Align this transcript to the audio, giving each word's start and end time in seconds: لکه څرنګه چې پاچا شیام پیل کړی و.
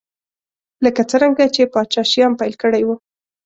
لکه 0.85 1.01
څرنګه 1.11 1.45
چې 1.55 1.61
پاچا 1.73 2.03
شیام 2.11 2.33
پیل 2.39 2.53
کړی 2.63 2.81
و. 2.85 2.89